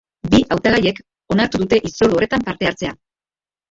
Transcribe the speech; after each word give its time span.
Bi 0.29 0.39
hautagaiek 0.55 1.03
onartu 1.37 1.63
dute 1.67 1.81
hitzordu 1.87 2.21
horretan 2.21 2.51
parte 2.51 2.73
hartzea. 2.75 3.01